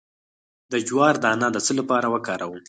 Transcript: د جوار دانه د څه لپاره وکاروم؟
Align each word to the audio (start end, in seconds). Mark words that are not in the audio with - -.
د 0.71 0.73
جوار 0.87 1.15
دانه 1.23 1.47
د 1.51 1.57
څه 1.65 1.71
لپاره 1.79 2.07
وکاروم؟ 2.13 2.55